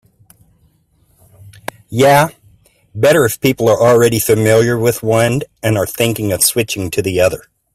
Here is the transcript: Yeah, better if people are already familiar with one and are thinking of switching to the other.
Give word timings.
Yeah, 1.91 2.29
better 2.95 3.23
if 3.23 3.39
people 3.39 3.69
are 3.69 3.79
already 3.79 4.17
familiar 4.19 4.75
with 4.75 5.03
one 5.03 5.41
and 5.61 5.77
are 5.77 5.85
thinking 5.85 6.31
of 6.31 6.41
switching 6.43 6.89
to 6.89 7.03
the 7.03 7.21
other. 7.21 7.43